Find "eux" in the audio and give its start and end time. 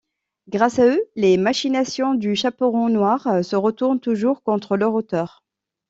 0.87-0.99